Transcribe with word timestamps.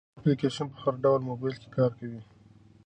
دا 0.03 0.11
اپلیکیشن 0.19 0.67
په 0.73 0.77
هر 0.83 0.95
ډول 1.03 1.21
موبایل 1.29 1.55
کې 1.61 1.69
کار 1.77 1.91
کوي. 1.99 2.21